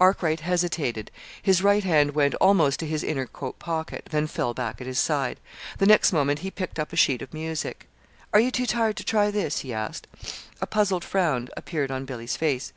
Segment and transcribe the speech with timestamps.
[0.00, 1.10] Arkwright hesitated.
[1.42, 5.00] His right hand went almost to his inner coat pocket then fell back at his
[5.00, 5.40] side.
[5.78, 7.88] The next moment he picked up a sheet of music.
[8.32, 10.06] "Are you too tired to try this?" he asked.
[10.60, 12.72] A puzzled frown appeared on Billy's face.